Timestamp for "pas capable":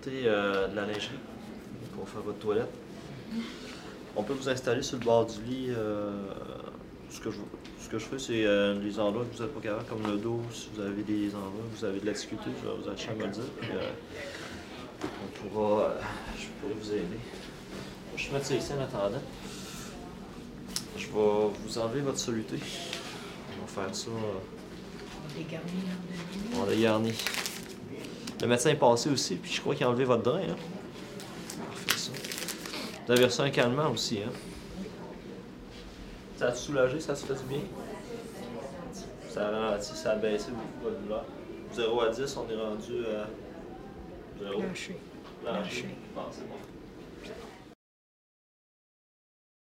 9.54-9.84